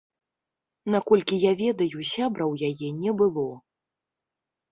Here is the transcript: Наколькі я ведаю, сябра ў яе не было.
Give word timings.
Наколькі 0.93 1.35
я 1.43 1.51
ведаю, 1.59 1.99
сябра 2.13 2.43
ў 2.53 2.71
яе 2.71 2.89
не 3.03 3.11
было. 3.23 3.45